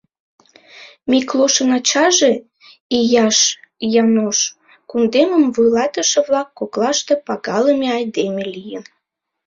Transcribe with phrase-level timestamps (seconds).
[1.11, 2.33] Миклошын ачаже,
[2.97, 3.37] Ийаш
[3.93, 4.39] Йанош,
[4.89, 8.83] кундемым вуйлатыше-влак коклаште пагалыме айдеме лийын.